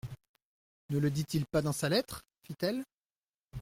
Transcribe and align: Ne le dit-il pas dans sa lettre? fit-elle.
Ne 0.89 0.97
le 0.97 1.11
dit-il 1.11 1.45
pas 1.45 1.61
dans 1.61 1.73
sa 1.73 1.87
lettre? 1.87 2.23
fit-elle. 2.47 2.83